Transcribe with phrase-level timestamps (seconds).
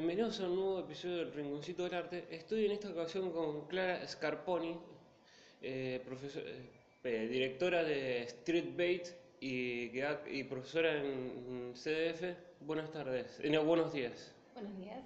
[0.00, 2.26] Bienvenidos a un nuevo episodio del Rinconcito del Arte.
[2.30, 4.74] Estoy en esta ocasión con Clara Scarponi,
[5.60, 6.42] eh, profesor-
[7.04, 9.08] eh, directora de Street Bait
[9.42, 12.34] y, profesora en CDF.
[12.60, 14.32] Buenas tardes, eh, no, buenos días.
[14.54, 15.00] Buenos días.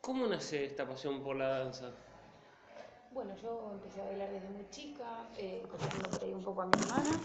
[0.00, 1.92] ¿Cómo nace esta pasión por la danza?
[3.12, 7.20] Bueno, yo empecé a bailar desde muy chica, eh, por un poco a mi hermana.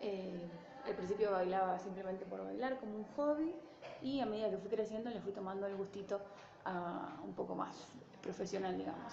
[0.00, 0.40] Eh,
[0.86, 3.52] al principio bailaba simplemente por bailar, como un hobby,
[4.02, 6.20] y a medida que fui creciendo le fui tomando el gustito
[6.64, 7.74] a un poco más
[8.22, 9.12] profesional, digamos.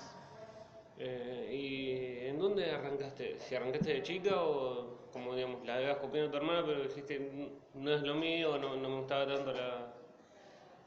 [0.97, 3.39] Eh, ¿Y en dónde arrancaste?
[3.39, 7.19] ¿Si arrancaste de chica o como digamos, la ibas copiando a tu hermana, pero dijiste
[7.19, 9.87] "Mm, no es lo mío, no, no me gustaba tanto la...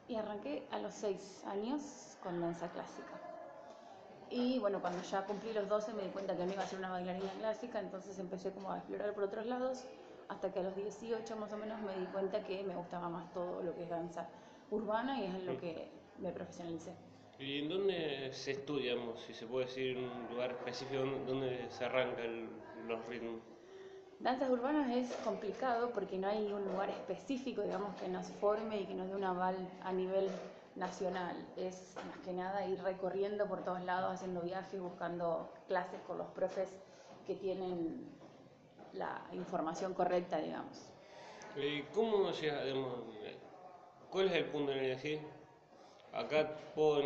[0.07, 3.11] Y arranqué a los 6 años con danza clásica.
[4.29, 6.79] Y bueno, cuando ya cumplí los 12 me di cuenta que no iba a ser
[6.79, 9.83] una bailarina clásica, entonces empecé como a explorar por otros lados,
[10.33, 13.31] hasta que a los 18 más o menos me di cuenta que me gustaba más
[13.33, 14.27] todo lo que es danza
[14.71, 15.87] urbana y es en lo que
[16.19, 16.93] me profesionalicé.
[17.39, 22.49] ¿Y en dónde se estudia, si se puede decir un lugar específico donde se arrancan
[22.87, 23.41] los ritmos?
[24.19, 28.85] Danzas urbanas es complicado porque no hay un lugar específico, digamos, que nos forme y
[28.85, 30.29] que nos dé un aval a nivel
[30.75, 31.35] nacional.
[31.57, 36.27] Es más que nada ir recorriendo por todos lados, haciendo viajes, buscando clases con los
[36.27, 36.69] profes
[37.27, 38.07] que tienen
[38.93, 40.89] la información correcta, digamos.
[41.55, 42.99] ¿Y cómo llega, digamos,
[44.09, 45.21] cuál es el punto en el que
[46.11, 47.01] acá puedo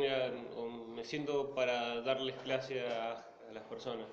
[0.55, 4.07] o me siento para darles clase a, a las personas?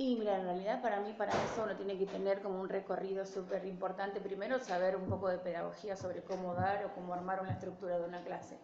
[0.00, 3.26] Y mira, en realidad para mí, para eso uno tiene que tener como un recorrido
[3.26, 4.20] súper importante.
[4.20, 8.04] Primero, saber un poco de pedagogía sobre cómo dar o cómo armar una estructura de
[8.04, 8.56] una clase.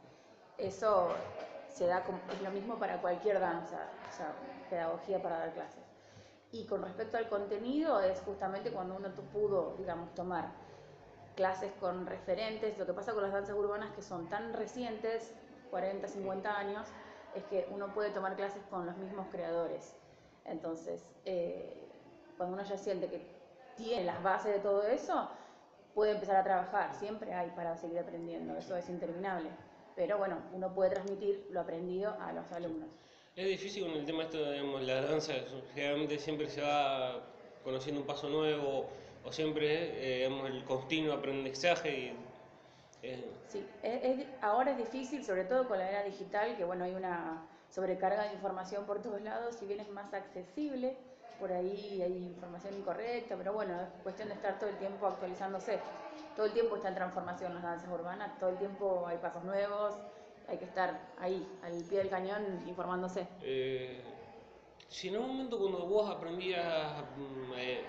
[0.58, 1.08] Eso
[1.68, 4.32] se da como, es lo mismo para cualquier danza, o sea,
[4.70, 5.83] pedagogía para dar clases.
[6.54, 10.52] Y con respecto al contenido, es justamente cuando uno pudo, digamos, tomar
[11.34, 12.78] clases con referentes.
[12.78, 15.34] Lo que pasa con las danzas urbanas que son tan recientes,
[15.72, 16.86] 40, 50 años,
[17.34, 19.96] es que uno puede tomar clases con los mismos creadores.
[20.44, 21.88] Entonces, eh,
[22.36, 23.26] cuando uno ya siente que
[23.76, 25.28] tiene las bases de todo eso,
[25.92, 26.94] puede empezar a trabajar.
[26.94, 29.50] Siempre hay para seguir aprendiendo, eso es interminable.
[29.96, 32.96] Pero bueno, uno puede transmitir lo aprendido a los alumnos.
[33.36, 35.32] Es difícil con el tema esto, digamos, la danza,
[35.74, 37.20] generalmente siempre se va
[37.64, 38.86] conociendo un paso nuevo
[39.24, 42.16] o siempre, eh, digamos, el continuo aprendizaje y...
[43.02, 46.84] eh, Sí, es- es- ahora es difícil, sobre todo con la era digital, que bueno,
[46.84, 50.96] hay una sobrecarga de información por todos lados, si bien es más accesible,
[51.40, 55.78] por ahí hay información incorrecta, pero bueno, es cuestión de estar todo el tiempo actualizándose.
[56.36, 59.94] Todo el tiempo está en transformación las danzas urbanas, todo el tiempo hay pasos nuevos,
[60.48, 63.26] hay que estar ahí, al pie del cañón, informándose.
[63.42, 64.02] Eh,
[64.88, 67.80] si en algún momento cuando vos aprendías, mm, eh,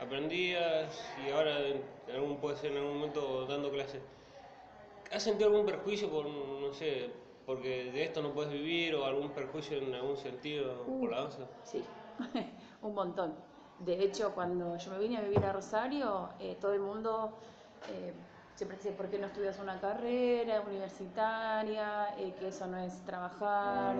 [0.00, 1.82] aprendías y ahora en
[2.14, 4.02] algún, puede ser en algún momento dando clases,
[5.10, 7.10] ¿has sentido algún perjuicio por, no sé,
[7.46, 11.48] porque de esto no puedes vivir o algún perjuicio en algún sentido por la danza?
[11.64, 11.84] Sí,
[12.82, 13.34] un montón.
[13.78, 17.32] De hecho, cuando yo me vine a vivir a Rosario, eh, todo el mundo
[17.88, 18.12] eh,
[18.54, 22.14] siempre dice, ¿por qué no estudias una carrera universitaria?
[22.18, 23.96] Eh, que eso no es trabajar,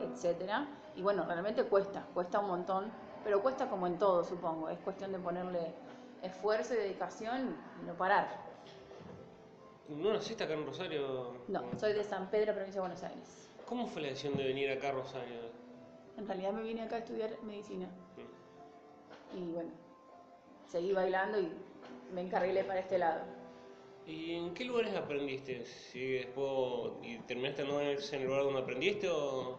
[0.00, 0.66] etcétera.
[0.96, 2.92] Y bueno, realmente cuesta, cuesta un montón,
[3.24, 4.68] pero cuesta como en todo, supongo.
[4.68, 5.74] Es cuestión de ponerle
[6.22, 8.28] esfuerzo y dedicación y no parar.
[9.88, 11.34] ¿No naciste acá en Rosario?
[11.48, 13.50] No, soy de San Pedro, provincia de Buenos Aires.
[13.66, 15.40] ¿Cómo fue la decisión de venir acá a Rosario?
[16.16, 17.88] En realidad me vine acá a estudiar medicina.
[18.16, 19.38] Mm.
[19.38, 19.70] y bueno,
[20.66, 21.50] seguí bailando y
[22.12, 23.22] me encarrilé para este lado.
[24.06, 25.64] ¿Y en qué lugares aprendiste?
[25.64, 29.58] Si después y terminaste no en el lugar donde aprendiste o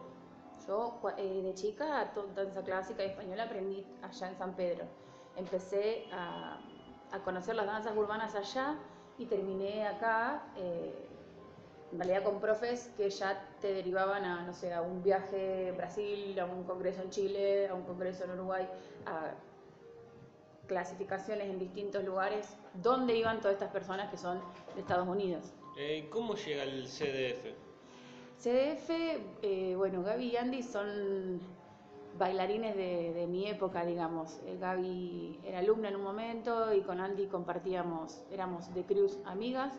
[0.66, 4.84] Yo eh, de chica danza clásica y española aprendí allá en San Pedro.
[5.36, 6.60] Empecé a,
[7.10, 8.76] a conocer las danzas urbanas allá
[9.18, 10.92] y terminé acá, eh,
[11.92, 15.72] en realidad con profes que ya te derivaban a, no sé, a un viaje a
[15.72, 18.68] Brasil, a un congreso en Chile, a un congreso en Uruguay,
[19.06, 19.32] a
[20.66, 24.40] clasificaciones en distintos lugares donde iban todas estas personas que son
[24.74, 25.52] de Estados Unidos.
[25.76, 27.46] Eh, ¿Cómo llega el CDF?
[28.38, 28.90] CDF,
[29.42, 31.40] eh, bueno, Gaby y Andy son
[32.18, 34.40] bailarines de, de mi época, digamos.
[34.46, 39.72] Eh, Gaby era alumna en un momento y con Andy compartíamos, éramos de Cruz amigas.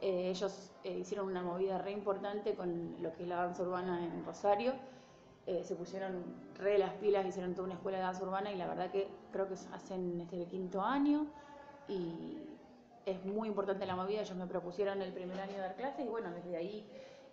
[0.00, 4.04] Eh, ellos eh, hicieron una movida re importante con lo que es la danza urbana
[4.04, 4.74] en Rosario.
[5.46, 6.24] Eh, se pusieron
[6.58, 9.46] re las pilas, hicieron toda una escuela de danza urbana y la verdad que creo
[9.46, 11.26] que hacen este el quinto año
[11.88, 12.38] y
[13.04, 14.22] es muy importante la movida.
[14.22, 16.84] Ellos me propusieron el primer año dar clases y bueno, desde ahí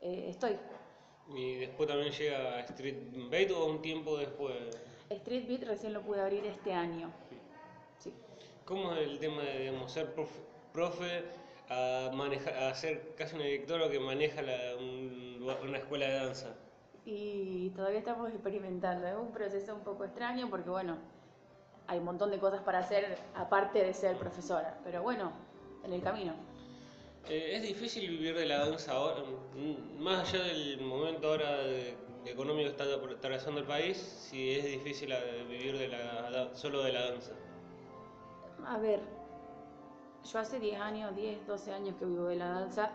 [0.02, 0.58] eh, estoy.
[1.34, 2.98] ¿Y después también llega Street
[3.32, 4.56] Bait o un tiempo después?
[5.10, 7.12] Street Beat recién lo pude abrir este año.
[7.98, 8.14] Sí.
[8.66, 10.40] ¿Cómo es el tema de digamos, ser profe,
[10.72, 11.24] profe
[11.70, 16.56] a, manejar, a ser casi un director que maneja la, una escuela de danza?
[17.06, 20.98] Y todavía estamos experimentando, es un proceso un poco extraño porque bueno,
[21.88, 25.32] hay un montón de cosas para hacer aparte de ser profesora, pero bueno,
[25.84, 26.34] en el camino.
[27.28, 29.24] Eh, ¿Es difícil vivir de la danza ahora?
[29.56, 31.60] Mm, más allá del momento ahora
[32.26, 36.94] económico que está atravesando el país, si es difícil eh, vivir de la, solo de
[36.94, 37.32] la danza.
[38.66, 39.02] A ver,
[40.32, 42.92] yo hace 10 años, 10, 12 años que vivo de la danza,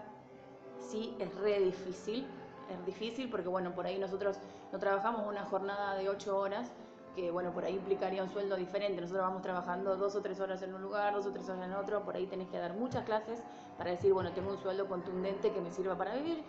[0.79, 2.27] sí es re difícil,
[2.71, 4.37] es difícil porque bueno, por ahí nosotros
[4.73, 6.71] no trabajamos una jornada de 8 horas,
[7.15, 9.01] que bueno, por ahí implicaría un sueldo diferente.
[9.01, 11.73] Nosotros vamos trabajando dos o tres horas en un lugar, dos o tres horas en
[11.75, 13.43] otro, por ahí tenés que dar muchas clases
[13.77, 16.43] para decir, bueno, tengo un sueldo contundente que me sirva para vivir,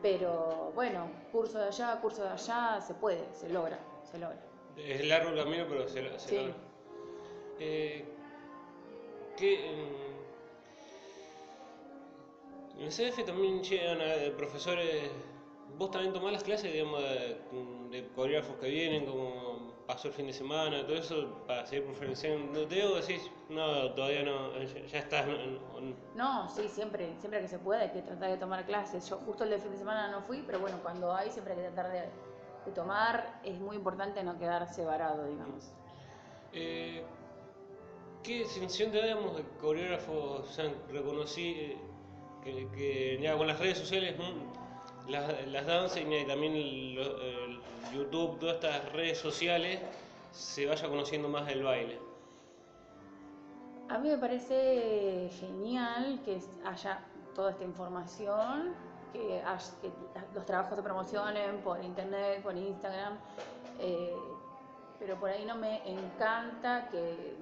[0.00, 3.78] pero bueno, curso de allá, curso de allá, se puede, se logra,
[4.10, 4.38] se logra.
[4.76, 6.54] Es largo el camino, pero se, logra.
[7.58, 8.04] Eh,
[9.36, 9.70] ¿qué,
[12.78, 15.10] en el CDF también llegan a profesores
[15.78, 20.32] vos también tomás las clases, digamos, de, coreógrafos que vienen, como pasó el fin de
[20.32, 22.66] semana, todo eso, para seguir profesionando.
[22.66, 25.26] ¿Te digo decís, no, todavía no, ya estás?
[26.14, 29.08] No, sí, siempre, siempre que se puede hay que tratar de tomar clases.
[29.08, 31.60] Yo justo el del fin de semana no fui, pero bueno, cuando hay siempre hay
[31.60, 33.40] que tratar de, tomar.
[33.44, 35.72] Es muy importante no quedarse varado, digamos.
[36.52, 37.04] Eh,
[38.22, 40.56] ¿Qué sensación te da, digamos, de coreógrafos
[40.90, 41.80] reconocidos,
[42.44, 44.16] que, que ya, con las redes sociales
[45.08, 47.60] las, las danzas y también el,
[47.92, 49.80] YouTube, todas estas redes sociales,
[50.32, 51.98] se vaya conociendo más del baile.
[53.90, 57.04] A mí me parece genial que haya
[57.34, 58.74] toda esta información,
[59.12, 59.42] que,
[60.34, 63.18] los trabajos se promocionen por internet, por Instagram,
[63.78, 64.16] eh,
[64.98, 67.36] pero por ahí no me encanta que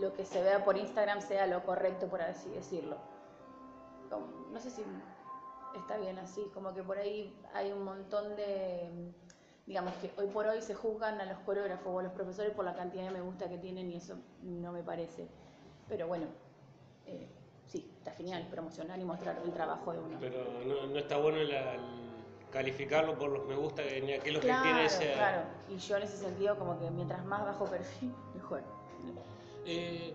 [0.00, 2.96] lo que se vea por Instagram sea lo correcto, por así decirlo.
[4.52, 4.84] no sé si
[5.76, 8.90] está bien así, como que por ahí hay un montón de,
[9.66, 12.64] digamos que hoy por hoy se juzgan a los coreógrafos o a los profesores por
[12.64, 15.28] la cantidad de me gusta que tienen y eso no me parece.
[15.88, 16.26] Pero bueno,
[17.06, 17.28] eh,
[17.66, 20.16] sí, está genial promocionar y mostrar el trabajo de uno.
[20.20, 21.38] Pero no, está bueno
[22.50, 25.12] calificarlo por los me gusta que, que es lo que tiene ese...
[25.14, 28.62] Claro, y yo en ese sentido como que mientras más bajo perfil, mejor.
[29.66, 30.14] Eh,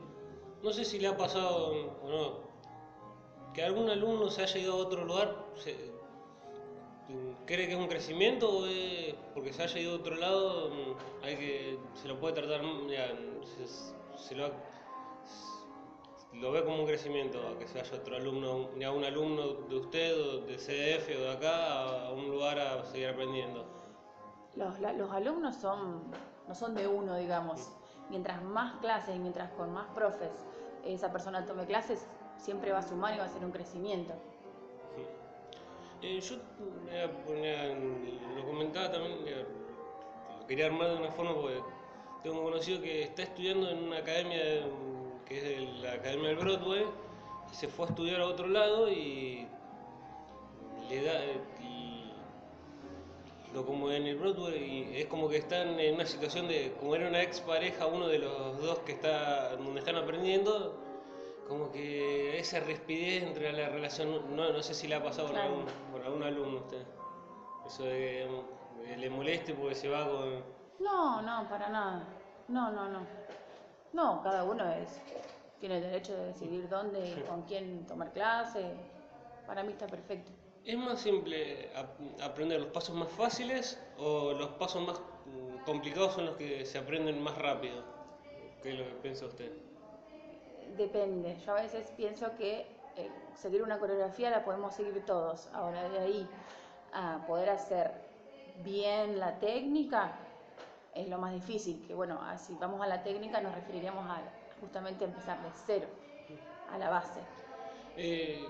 [0.64, 1.72] no sé si le ha pasado
[2.02, 2.49] o no,
[3.54, 5.36] que algún alumno se haya ido a otro lugar,
[7.46, 11.26] ¿cree que es un crecimiento o es porque se haya ido a otro lado, mm,
[11.26, 12.62] hay que, se lo puede tratar,
[14.18, 14.52] se, lo,
[16.34, 19.76] lo, ve como un crecimiento, a que se vaya otro alumno, ya un alumno de
[19.76, 23.66] usted, o de CDF o de acá, a un lugar a seguir aprendiendo?
[24.56, 26.12] Los, los alumnos son,
[26.48, 27.72] no son de uno, digamos.
[28.10, 30.32] Mientras más clases y mientras con más profes
[30.84, 32.08] esa persona tome clases,
[32.40, 34.14] siempre va a sumar y va a ser un crecimiento.
[36.02, 36.38] Eh, yo
[38.36, 39.18] lo comentaba también,
[40.40, 41.60] lo quería armar de una forma porque
[42.24, 44.40] tengo un conocido que está estudiando en una academia
[45.26, 46.86] que es la Academia del Broadway
[47.52, 49.46] y se fue a estudiar a otro lado y
[50.90, 51.22] le da
[53.54, 56.96] lo como en el Broadway y es como que están en una situación de como
[56.96, 60.89] era una ex pareja uno de los dos que está donde están aprendiendo
[61.50, 65.38] como que esa respidez entre la relación, no, no sé si le ha pasado por,
[65.40, 66.86] algún, alumno a usted,
[67.66, 68.30] eso de
[68.86, 70.44] que le moleste porque se va con...
[70.80, 72.04] No, no, para nada,
[72.48, 73.00] no, no, no,
[73.94, 75.02] no, cada uno es,
[75.60, 78.76] tiene el derecho de decidir dónde y con quién tomar clase,
[79.48, 80.32] para mí está perfecto.
[80.64, 81.72] ¿Es más simple
[82.22, 86.78] aprender los pasos más fáciles o los pasos más mm, complicados son los que se
[86.78, 87.84] aprenden más rápido?
[88.62, 89.69] ¿Qué es lo que piensa usted?
[90.78, 91.38] Depende.
[91.46, 95.50] Yo a veces pienso que eh, seguir una coreografía la podemos seguir todos.
[95.54, 96.28] Ahora de ahí
[96.94, 97.92] a poder hacer
[98.64, 100.18] bien la técnica
[100.94, 101.86] es lo más difícil.
[101.88, 104.22] Que bueno, si vamos a la técnica nos referiríamos a
[104.60, 105.88] justamente empezar de cero,
[106.72, 107.20] a la base.
[107.96, 108.46] Eh,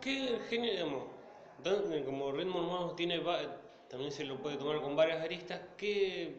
[0.00, 1.08] ¿Qué género,
[2.04, 3.20] como ritmo humano tiene,
[3.88, 6.36] también se lo puede tomar con varias aristas, ¿qué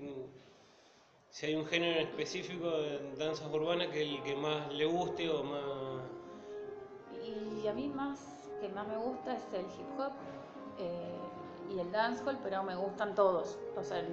[1.37, 5.43] si hay un género específico de danzas urbanas que el que más le guste o
[5.43, 5.61] más...
[7.23, 10.13] Y a mí más, que más me gusta es el hip hop
[10.79, 13.55] eh, y el dancehall, pero me gustan todos.
[13.75, 14.03] O sea,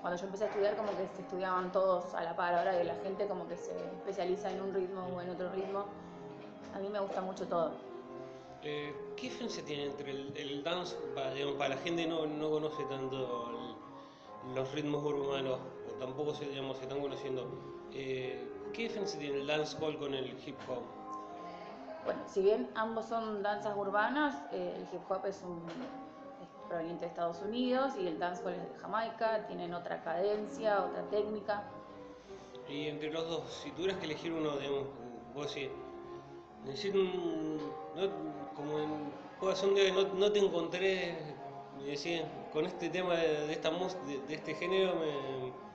[0.00, 2.84] cuando yo empecé a estudiar como que se estudiaban todos a la par, ahora que
[2.84, 5.84] la gente como que se especializa en un ritmo o en otro ritmo.
[6.74, 7.72] A mí me gusta mucho todo.
[8.62, 12.82] Eh, ¿Qué diferencia tiene entre el, el dance, para, para la gente no, no conoce
[12.84, 13.50] tanto
[14.54, 15.75] los ritmos urbanos?
[15.98, 17.46] Tampoco se, digamos, se están conociendo.
[17.92, 20.82] Eh, ¿Qué diferencia tiene el dancehall con el hip hop?
[22.06, 25.60] bueno, si bien ambos son danzas urbanas, eh, el hip hop es, un,
[26.40, 31.02] es proveniente de Estados Unidos y el dancehall es de Jamaica, tienen otra cadencia, otra
[31.10, 31.64] técnica.
[32.68, 34.84] Y entre los dos, si tuvieras que elegir uno, digamos,
[35.34, 35.70] vos decís,
[36.64, 38.08] decir no,
[38.54, 41.18] como en, día que no, no te encontré,
[41.80, 42.22] y decís,
[42.52, 45.65] con este tema de, de esta de, de este género me,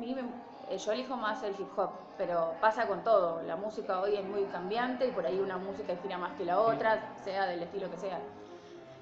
[0.00, 3.42] mí me- eh, yo elijo más el hip hop, pero pasa con todo.
[3.42, 6.60] La música hoy es muy cambiante y por ahí una música inspira más que la
[6.60, 8.20] otra, sea del estilo que sea.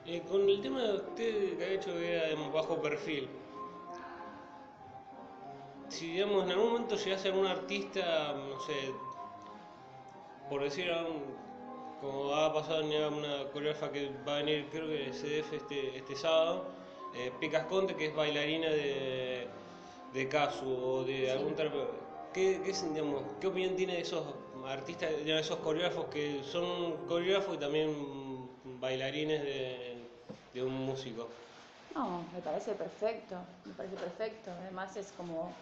[0.06, 3.28] Eh, con el tema de usted que ha hecho que era de bajo perfil,
[5.88, 8.92] si digamos en algún momento llegase a un artista, no sé,
[10.48, 10.90] por decir
[12.00, 15.96] como ha pasado en una coreógrafa que va a venir creo que de CDF este,
[15.98, 16.64] este sábado,
[17.14, 19.48] eh, Picas Conte que es bailarina de,
[20.12, 21.28] de Casu o de Sí.
[21.28, 21.92] algún terapeuta.
[22.32, 24.24] ¿Qué, qué, digamos, ¿Qué opinión tiene de esos
[24.66, 27.90] artistas, de esos coreógrafos que son coreógrafos y también
[28.80, 30.10] bailarines de,
[30.54, 31.28] de un músico?
[31.94, 34.50] No, me parece perfecto, me parece perfecto.
[34.52, 35.56] Además es como,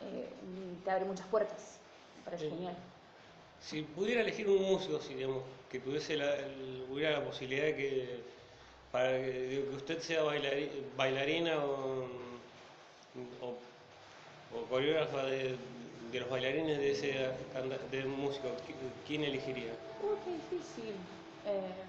[0.00, 0.28] eh,
[0.84, 1.80] te abre muchas puertas,
[2.16, 2.50] me parece Sí.
[2.50, 2.76] genial.
[3.60, 7.76] Si pudiera elegir un músico, si digamos, que tuviese la, el- hubiera la posibilidad de
[7.76, 8.24] que
[8.90, 12.31] para que, de que usted sea bailari- bailarina o,
[13.40, 13.48] o,
[14.56, 15.58] o coreógrafa de,
[16.10, 17.10] de los bailarines de ese
[17.92, 18.76] de un músico, ¿qui-
[19.06, 19.72] ¿quién elegiría?
[20.00, 20.96] Uy, qué difícil.
[21.44, 21.86] Eh,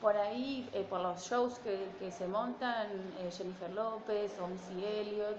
[0.00, 4.84] por ahí, eh, por los shows que, que se montan, eh, Jennifer López o Missy
[4.84, 5.38] Elliott,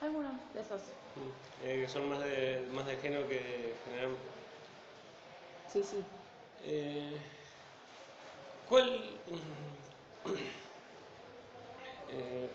[0.00, 0.80] algunos de esos.
[1.62, 4.16] Eh, que son más de más de género que general.
[5.66, 6.04] Sí, sí.
[8.68, 8.88] ¿Cuál
[12.12, 12.48] eh,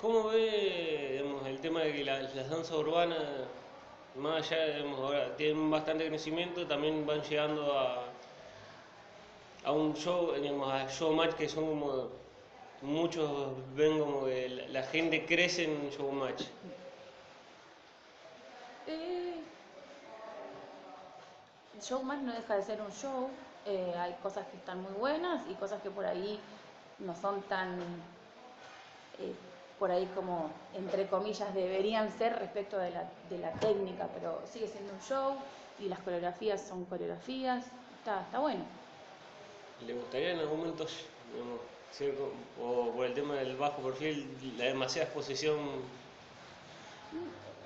[0.00, 3.22] cómo, ve el tema de que la- las danzas urbanas,
[4.16, 8.04] más allá, digamos, ahora tienen bastante crecimiento, también van llegando a,
[9.64, 12.08] a un show, digamos, a showmatch que son como
[12.82, 13.30] muchos
[13.76, 16.42] ven como que la, gente crece en showmatch.
[18.88, 19.34] Eh,
[21.80, 23.30] Showman no deja de ser un show.
[23.64, 26.40] eh, hay cosas que están muy buenas y cosas que por ahí
[27.04, 27.78] no son tan,
[29.18, 29.34] eh,
[29.78, 34.68] por ahí como, entre comillas, deberían ser respecto de la, de la técnica, pero sigue
[34.68, 35.36] siendo un show
[35.78, 37.66] y las coreografías son coreografías.
[37.98, 38.64] Está, está bueno.
[39.80, 40.86] ¿Le gustaría en algún momento,
[41.32, 42.14] digamos, ser
[42.58, 45.58] o por el tema del bajo perfil, la demasiada exposición?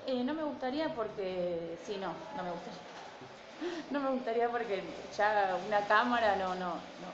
[0.07, 2.79] Eh, no me gustaría porque, sí, no, no me gustaría.
[3.91, 4.83] No me gustaría porque
[5.15, 7.13] ya una cámara no, no, no,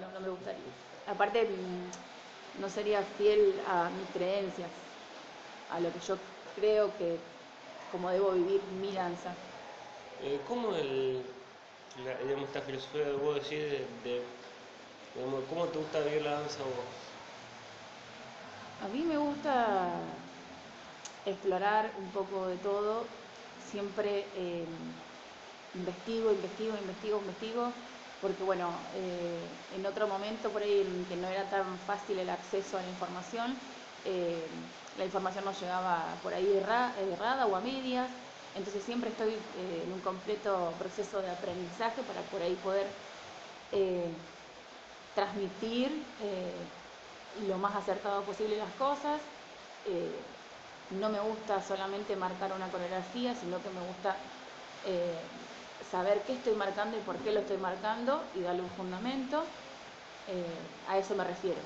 [0.00, 0.89] no, no me gustaría.
[1.06, 1.90] Aparte, mm,
[2.54, 4.72] no sería fiel a mis creencias,
[5.68, 6.20] a lo que yo
[6.54, 7.22] creo que,
[7.88, 9.38] como debo vivir mi danza.
[10.20, 11.34] Eh, ¿Cómo el,
[11.96, 14.38] la- digamos, esta filosofía de vos decís de, de-
[15.14, 17.16] digamos, cómo te gusta vivir la danza vos?
[18.78, 19.56] A mí me gusta
[21.24, 23.10] explorar un poco de todo,
[23.56, 24.68] siempre eh,
[25.72, 27.64] investigo, investigo, investigo, investigo,
[28.20, 32.30] porque bueno, eh, en otro momento por ahí en que no era tan fácil el
[32.30, 33.60] acceso a la información,
[34.04, 34.50] eh,
[34.94, 38.16] la información nos llegaba por ahí erra- errada o a medias,
[38.54, 42.96] entonces siempre estoy eh, en un completo proceso de aprendizaje para por ahí poder
[45.14, 46.14] transmitir
[47.34, 49.30] lo más acertado posible las cosas.
[50.90, 54.20] No me gusta solamente marcar una coreografía, sino que me gusta
[55.90, 59.38] saber qué estoy marcando y por qué lo estoy marcando y darle un fundamento.
[60.26, 61.62] Eh, a eso me refiero.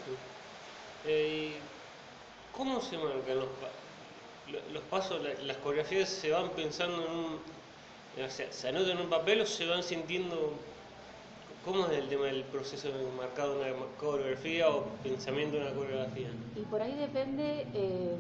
[1.03, 3.75] Eh, ¿y ¿Cómo se marcan los, pa-
[4.47, 5.23] los pasos?
[5.23, 7.45] la- ¿Las coreografías se van pensando en un...
[8.25, 10.71] o sea, ¿Se anotan en un papel o se van sintiendo...
[11.63, 16.31] ¿Cómo es el tema del proceso de marcar una coreografía o pensamiento de una coreografía?
[16.55, 18.17] Y por ahí depende eh,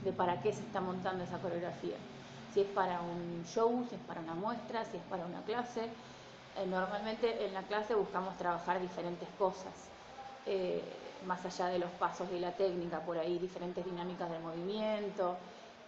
[0.00, 1.98] de para qué se está montando esa coreografía.
[2.52, 5.88] Si es para un show, si es para una muestra, si es para una clase.
[6.56, 9.72] Eh, normalmente en la clase buscamos trabajar diferentes cosas,
[10.44, 10.82] eh,
[11.24, 15.38] más allá de los pasos y la técnica, por ahí diferentes dinámicas de movimiento,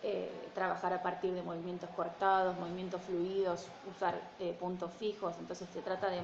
[0.03, 4.19] eh, trabajar a partir de movimientos cortados, movimientos fluidos, usar
[4.59, 5.35] puntos fijos.
[5.39, 6.23] Entonces se trata de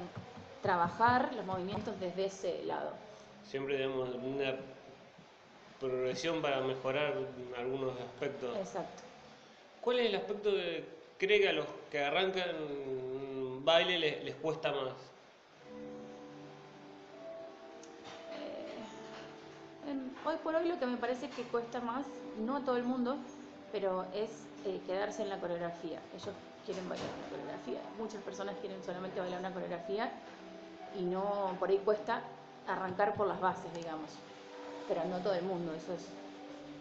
[0.63, 2.93] trabajar los movimientos desde ese lado.
[3.43, 4.55] Siempre tenemos una
[5.79, 7.13] progresión para mejorar
[7.57, 8.57] algunos aspectos.
[8.57, 9.10] Exacto.
[9.81, 10.85] ¿Cuál es el aspecto que
[11.17, 14.93] cree que a los que arrancan baile les, cuesta más?
[18.31, 22.05] Eh, hoy por hoy lo que me parece que cuesta más,
[22.37, 23.17] no a todo el mundo,
[23.71, 25.99] pero es eh, quedarse en la coreografía.
[26.13, 27.81] Ellos quieren bailar una coreografía.
[27.97, 30.11] Muchas personas quieren solamente bailar una coreografía
[30.93, 32.21] y no, por ahí cuesta
[32.67, 34.11] arrancar por las bases, digamos.
[34.87, 36.20] Pero no todo el mundo, eso es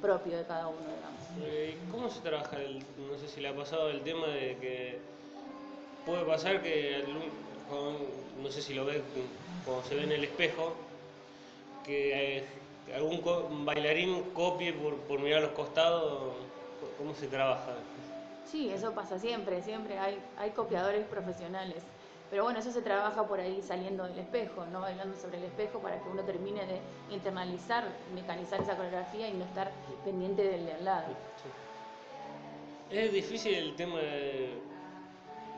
[0.01, 1.23] propio de cada uno, digamos.
[1.39, 2.57] Eh, ¿Cómo se trabaja?
[2.57, 5.01] El, no sé si le ha pasado el tema de que
[6.05, 7.05] puede pasar que,
[8.37, 9.03] no sé si lo ve
[9.65, 10.75] cuando se ve en el espejo,
[11.85, 12.45] que eh,
[12.95, 16.35] algún co- bailarín copie por, por mirar los costados.
[16.99, 17.77] ¿Cómo se trabaja?
[18.45, 21.85] Sí, eso pasa siempre, siempre hay, hay copiadores profesionales.
[22.31, 25.81] Pero bueno, eso se trabaja por ahí saliendo del espejo, no bailando sobre el espejo
[25.81, 27.85] para que uno termine de internalizar,
[28.15, 29.73] mecanizar esa coreografía y no estar
[30.05, 31.17] pendiente del de al lado.
[32.91, 34.63] Es difícil el tema de.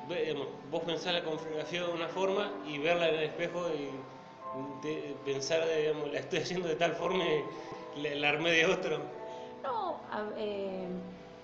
[0.08, 3.90] digamos, vos pensar la coreografía de una forma y verla en el espejo y
[4.82, 8.98] de- pensar, digamos, la estoy haciendo de tal forma y la, la armé de otro.
[9.62, 10.88] No, a- eh,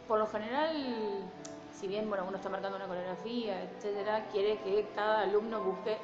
[0.06, 0.74] por lo general,
[1.78, 5.98] si bien bueno, uno está marcando una coreografía, etcétera, quiere que cada alumno busque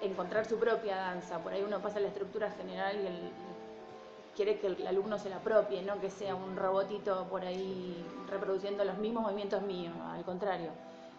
[0.00, 1.38] encontrar su propia danza.
[1.42, 3.32] Por ahí uno pasa la estructura general y el-
[4.36, 8.84] quiere que el alumno se la apropie, no que sea un robotito por ahí reproduciendo
[8.84, 10.70] los mismos movimientos míos, al contrario.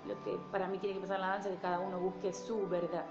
[0.07, 2.67] Lo que para mí tiene que pasar la danza es que cada uno busque su
[2.69, 3.03] verdad.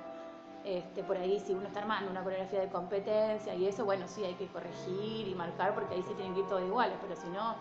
[0.65, 4.25] Este, por ahí si uno está armando una coreografía de competencia y eso, bueno, sí
[4.25, 7.27] hay que corregir y marcar porque ahí sí tienen que ir todos iguales, pero si
[7.29, 7.55] no,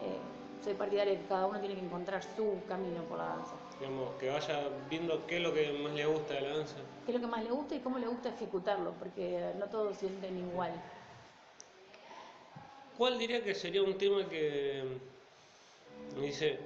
[0.00, 0.18] eh,
[0.62, 3.54] soy partidaria de que cada uno tiene que encontrar su camino por la danza.
[3.78, 6.76] Digamos, que vaya viendo qué es lo que más le gusta de la danza.
[7.06, 8.92] ¿Qué es lo que más le gusta y cómo le gusta ejecutarlo?
[8.98, 10.72] Porque no todos sienten igual.
[12.98, 14.84] ¿Cuál diría que sería un tema que
[16.16, 16.58] me dice,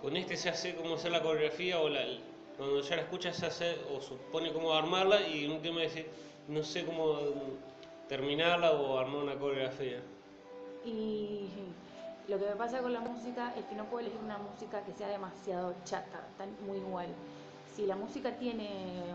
[0.00, 2.04] con este se hace cómo hacer la coreografía o la,
[2.56, 6.06] cuando ya la escuchas se hace o supone cómo armarla y un tema dice,
[6.48, 7.18] no sé cómo
[8.08, 10.00] terminarla o armar una coreografía?
[10.84, 11.48] Y
[12.28, 14.92] lo que me pasa con la música es que no puedo elegir una música que
[14.92, 17.08] sea demasiado chata, tan muy igual.
[17.76, 18.68] Si la música tiene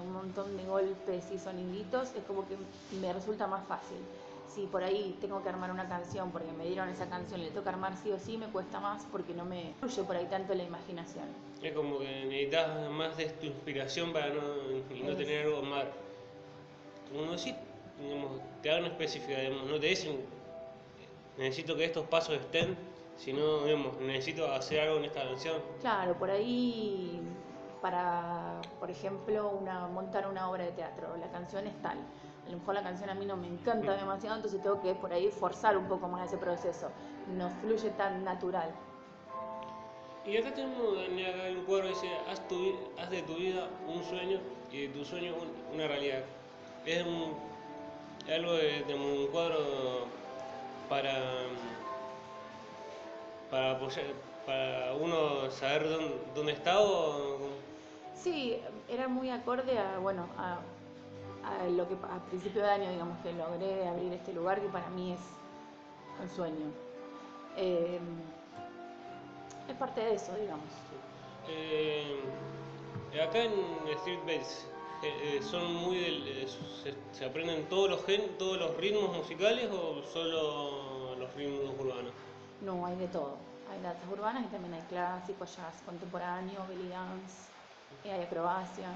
[0.04, 2.56] un montón de golpes y soniditos, es como que
[3.00, 3.98] me resulta más fácil.
[4.54, 7.52] Si por ahí tengo que armar una canción porque me dieron esa canción y le
[7.52, 10.54] toca armar sí o sí, me cuesta más porque no me fluye por ahí tanto
[10.54, 11.26] la imaginación.
[11.64, 14.42] Es como que necesitas más de tu inspiración para no,
[15.04, 15.86] no tener algo más.
[17.12, 17.56] Como decís,
[18.02, 20.20] digamos, te una específica, digamos, no te dicen
[21.40, 22.76] necesito que estos pasos estén,
[23.20, 25.58] sino digamos, necesito hacer algo en esta canción.
[25.82, 27.22] Claro, por ahí
[27.82, 31.98] para, por ejemplo, una, montar una obra de teatro, la canción es tal.
[32.48, 35.14] A lo mejor la canción a mí no me encanta demasiado, entonces tengo que por
[35.14, 36.90] ahí forzar un poco más ese proceso.
[37.38, 38.72] No fluye tan natural.
[40.26, 43.36] Y acá tenemos en acá hay un cuadro que dice, haz, tu haz de tu
[43.36, 44.40] vida un sueño
[44.72, 46.24] y de tu sueño un- una realidad.
[46.86, 47.34] Es un,
[48.28, 49.60] es algo de, de un cuadro
[50.90, 51.14] para,
[53.50, 54.06] para apoyar,
[54.46, 57.38] para uno saber dónde, dónde está o
[58.14, 58.60] Sí,
[58.90, 60.60] era muy acorde a, bueno, a,
[61.44, 64.90] a lo que a principio de año, digamos, que logré abrir este lugar que para
[64.90, 65.20] mí es
[66.22, 66.66] un sueño.
[67.56, 68.00] Eh,
[69.70, 70.66] es parte de eso, digamos.
[71.48, 72.20] Eh,
[73.26, 73.54] acá en
[74.00, 74.68] Street Bass
[75.02, 76.48] eh, eh, son muy del- eh,
[76.84, 82.12] se, se aprenden todos los gen, todos los ritmos musicales o solo los ritmos urbanos.
[82.62, 83.38] No, hay de todo.
[83.70, 87.52] Hay danzas urbanas y también hay clásico, jazz contemporáneo, belly dance,
[88.04, 88.96] eh, hay acrobacia.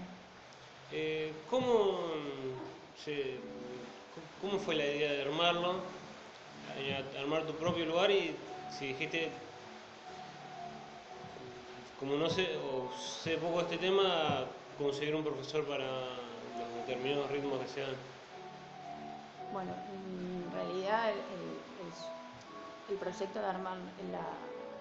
[0.91, 1.99] Eh, ¿cómo,
[2.95, 3.39] se-
[4.41, 5.81] ¿Cómo fue la idea de armarlo?
[6.77, 8.35] Eh, Armar tu propio lugar y
[8.69, 9.31] si dijiste,
[11.99, 14.45] como no sé, o sé poco de este tema,
[14.77, 15.87] conseguir un profesor para
[16.57, 17.95] los determinados ritmos que sean.
[19.51, 22.22] Bueno, en realidad el, el- el-
[22.87, 23.77] el proyecto de armar
[24.11, 24.37] la,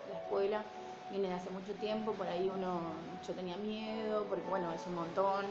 [0.08, 0.64] la escuela
[1.10, 4.94] viene de hace mucho tiempo, por ahí uno, yo tenía miedo, porque bueno, es un
[4.94, 5.46] montón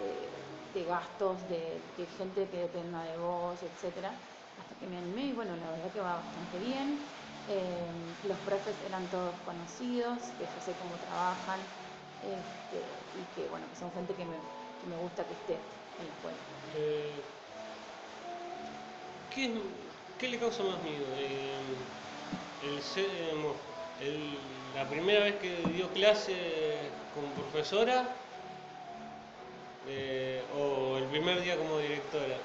[0.00, 0.30] eh,
[0.72, 1.82] de gastos, de,
[2.16, 4.18] gente que dependa de vos, etcétera,
[4.58, 7.06] hasta que me animé y bueno, la verdad que va bastante bien.
[7.48, 11.60] Eh, los profes eran todos conocidos, que yo sé cómo trabajan
[12.22, 12.82] este,
[13.14, 14.36] y que bueno, que son gente que me,
[14.80, 15.54] que me gusta que esté
[15.98, 16.38] en la escuela.
[16.74, 17.22] Eh,
[19.30, 19.85] ¿qué,
[20.18, 21.04] qué le causa más miedo?
[21.18, 21.46] Eh,
[24.74, 26.34] la primera vez que dio clase
[27.14, 28.08] como profesora
[29.88, 32.36] eh, o el primer día como directora.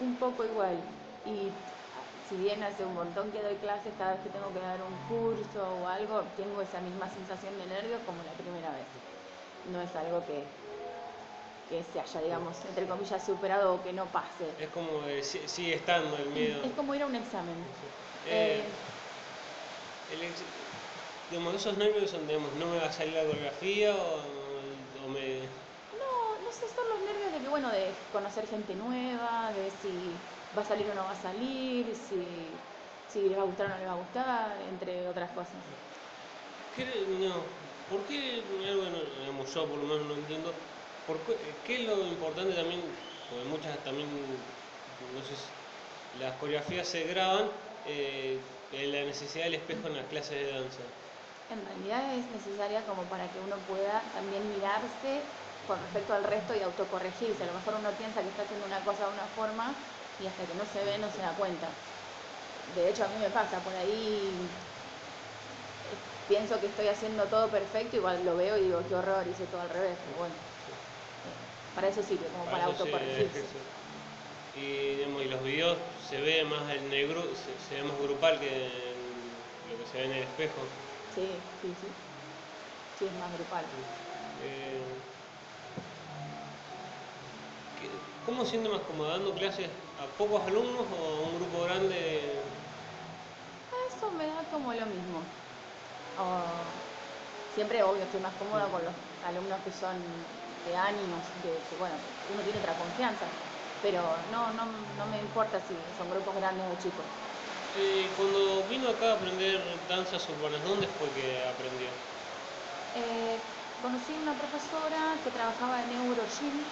[0.00, 0.76] Un poco igual.
[1.26, 1.50] Y
[2.28, 4.96] si bien hace un montón que doy clases, cada vez que tengo que dar un
[5.08, 8.86] curso o algo, tengo esa misma sensación de nervios como la primera vez.
[9.70, 10.42] No es algo que,
[11.72, 14.48] que se haya, digamos, entre comillas, superado o que no pase.
[14.58, 16.62] Es como eh, si- sigue estando el miedo.
[16.68, 17.58] Es como ir a un examen.
[18.24, 18.72] Eh, Eh,
[20.08, 20.46] el ex-
[21.30, 25.48] digamos, esos nervios son, digamos, no me va a salir la coreografía o, o me...
[25.92, 30.22] No, no sé, son los nervios de que, bueno, de conocer gente nueva, de si
[30.56, 32.64] va a salir o no va a salir, si,
[33.06, 35.64] si les va a gustar o no les va a gustar, entre otras cosas.
[36.72, 37.56] ¿Qué, no,
[37.86, 40.71] ¿Por qué algo, no- digamos, yo por lo menos no entiendo?
[41.06, 42.82] ¿Por qué, qué es lo importante también?
[43.28, 44.44] Porque muchas también,
[45.00, 45.52] no sé si
[46.12, 47.50] las coreografías se graban,
[47.84, 50.82] eh, la necesidad del espejo en las clases de danza.
[51.48, 55.30] En realidad es necesaria como para que uno pueda también mirarse
[55.66, 57.44] con respecto al resto y autocorregirse.
[57.44, 59.84] A lo mejor uno piensa que está haciendo una cosa de una forma
[60.18, 61.76] y hasta que no se ve no se da cuenta.
[62.74, 64.50] De hecho a mí me pasa, por ahí
[65.84, 69.46] eh, pienso que estoy haciendo todo perfecto, igual lo veo y digo, qué horror, hice
[69.46, 70.34] todo al revés, pero bueno.
[71.74, 73.60] Para eso sirve, como para, se autocorregirse.
[74.54, 77.98] Y, digamos, y los videos se ve más en el gru- se, se ve más
[77.98, 80.68] grupal que en lo que se ve en el espejo.
[81.08, 81.94] Sí, sí, sí.
[82.94, 83.66] Sí, es más grupal.
[84.40, 85.02] Eh,
[87.76, 89.08] ¿qué- ¿Cómo siente más cómodo?
[89.08, 92.42] ¿Dando clases a pocos alumnos o a un grupo grande?
[93.88, 95.20] Eso me da como lo mismo.
[97.48, 100.26] Siempre, obvio, estoy más cómoda con los alumnos que son
[100.64, 101.96] de años, que, que, bueno,
[102.28, 103.28] uno tiene otra confianza,
[103.80, 107.06] pero no, no, no me importa si son grupos grandes o chicos.
[107.74, 111.90] Eh, cuando vino acá a aprender danzas urbanas, ¿dónde fue que aprendió?
[112.94, 113.42] Eh,
[113.80, 116.70] conocí una profesora que trabajaba en Eurogym,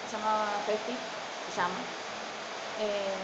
[0.00, 0.98] se llamaba Festi,
[1.44, 1.84] se llama.
[2.78, 3.18] Eh,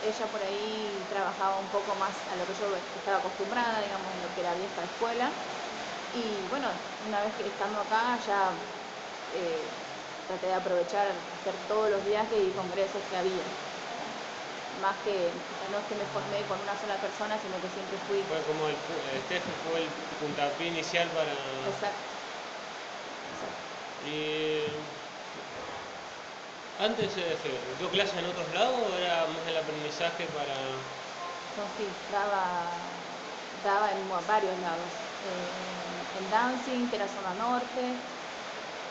[0.00, 4.22] ella por ahí trabajaba un poco más a lo que yo estaba acostumbrada, digamos, en
[4.22, 5.32] lo que era vieja escuela.
[6.14, 6.68] Y bueno,
[7.08, 8.50] una vez que estando acá ya
[9.34, 9.60] eh,
[10.28, 11.06] traté de aprovechar,
[11.40, 13.42] hacer todos los viajes y congresos que había.
[14.82, 15.30] Más que,
[15.72, 18.68] no es que me formé con una sola persona, sino que siempre fui Fue como
[18.68, 18.76] el,
[19.24, 19.88] Steffi fue el
[20.20, 21.32] puntapié inicial para...
[21.32, 22.04] Exacto.
[23.32, 23.66] Exacto.
[24.04, 24.62] Y
[26.78, 27.36] antes eh,
[27.80, 30.52] dio clases en otros lados o era más el aprendizaje para...
[31.56, 32.68] No, sí, daba,
[33.64, 34.92] daba en varios lados.
[35.24, 35.85] Eh,
[36.18, 38.00] en dancing, que era zona norte,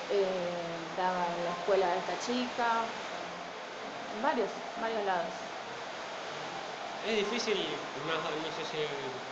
[0.10, 2.94] eh, daba en la escuela de esta chica,
[4.12, 5.34] en varios, varios lados.
[7.04, 7.58] Es difícil,
[8.04, 8.78] más, no sé si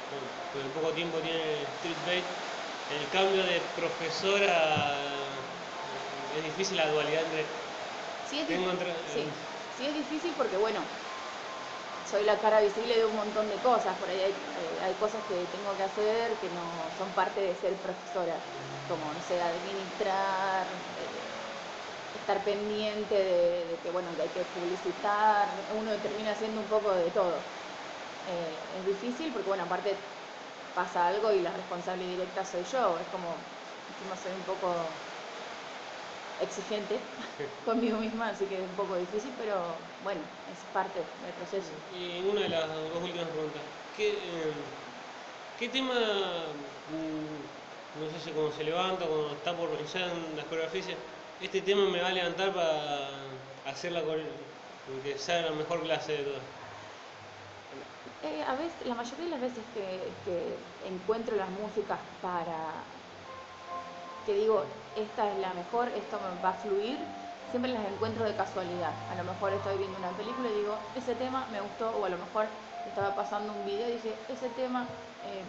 [0.09, 1.97] con, el poco tiempo tiene Street
[2.89, 5.39] el cambio de profesora
[6.35, 7.47] es difícil la dualidad entre
[8.23, 9.33] Sí es, Tengo difí- entre- sí,
[9.69, 10.87] sí es difícil porque, bueno,
[12.03, 13.97] soy la cara visible de un montón de cosas.
[13.97, 17.55] Por ahí hay, eh, hay cosas que tengo que hacer que no son parte de
[17.55, 18.45] ser profesora,
[18.85, 21.63] como, no sé, administrar, eh,
[22.13, 25.67] estar pendiente de, de que, bueno, que hay que publicitar.
[25.73, 27.53] Uno termina haciendo un poco de todo.
[28.25, 30.09] Eh, es difícil porque, bueno, aparte
[30.73, 32.99] pasa algo y la responsable directa soy yo.
[32.99, 35.12] Es como, encima soy un poco
[36.41, 36.99] exigente
[37.65, 39.55] conmigo misma, así que es un poco difícil, pero
[40.03, 41.71] bueno, es parte del proceso.
[41.97, 43.61] Y una de las dos últimas preguntas,
[43.97, 44.53] ¿qué, eh,
[45.59, 50.45] qué tema, mm, no sé si cuando se levanta, cuando está por pensar en las
[50.45, 50.87] coreografías,
[51.41, 53.09] este tema me va a levantar para
[53.65, 54.01] hacer la
[55.03, 56.41] que sea la mejor clase de todas?
[58.23, 60.55] Eh, a veces, la mayoría de las veces que, que
[60.87, 62.83] encuentro las músicas para
[64.25, 64.63] que digo,
[64.95, 66.97] esta es la mejor, esto me va a fluir,
[67.51, 68.93] siempre las encuentro de casualidad.
[69.11, 72.09] A lo mejor estoy viendo una película y digo, ese tema me gustó, o a
[72.09, 72.47] lo mejor
[72.89, 74.87] estaba pasando un video y dije, ese tema,
[75.23, 75.43] eh,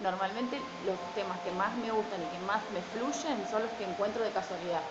[0.00, 3.84] normalmente los temas que más me gustan y que más me fluyen son los que
[3.84, 4.82] encuentro de casualidad.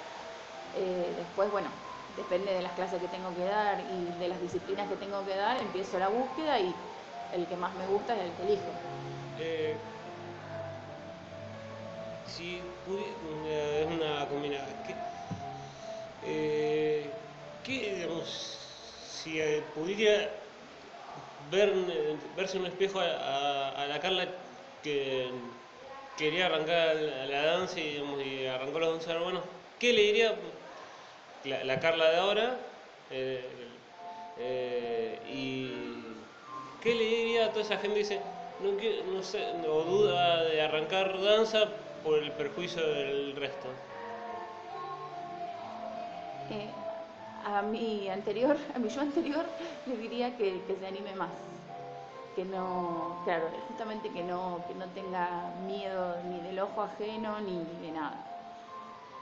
[0.76, 1.70] Eh, después, bueno,
[2.16, 5.36] depende de las clases que tengo que dar y de las disciplinas que tengo que
[5.36, 6.74] dar, empiezo la búsqueda y
[7.34, 8.72] el que más me gusta es el que elijo.
[9.38, 9.78] Eh,
[12.36, 14.78] si eh, es una combinación.
[14.84, 14.96] ¿Qué,
[16.22, 17.14] eh,
[17.64, 18.30] digamos,
[19.22, 20.32] si eh, pudiera
[21.50, 21.74] ver,
[22.36, 24.28] verse en un espejo a, a- la Carla
[24.82, 25.52] que
[26.16, 29.44] quería arrancar la, la danza y, digamos, y arrancó los danzas urbanos,
[29.80, 30.36] ¿qué le diría
[31.44, 32.68] la, la Carla de ahora?
[34.38, 36.28] Eh, y
[36.80, 38.26] ¿qué le diría a toda esa gente que dice,
[38.60, 38.72] no,
[39.12, 43.68] no sé, o duda de arrancar danza por el perjuicio del resto.
[46.50, 46.70] Eh,
[47.46, 49.46] a mi anterior, a mi yo anterior,
[49.88, 51.30] le diría que, se anime más,
[52.36, 57.64] que no, claro, justamente que no, que no tenga miedo ni del ojo ajeno ni
[57.86, 58.28] de nada.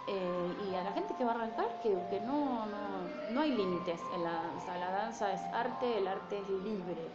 [0.08, 3.52] Eh, y a la gente que va a arrancar, que, que no, no, no, hay
[3.52, 7.06] límites en la danza, la danza es arte, el arte es libre,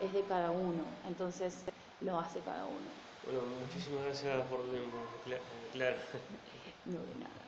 [0.00, 1.64] es de cada uno, entonces
[2.00, 3.09] lo hace cada uno.
[3.22, 5.20] Bueno, muchísimas gracias por tu tiempo,
[5.70, 5.98] Clara.
[6.84, 7.39] No, de nada.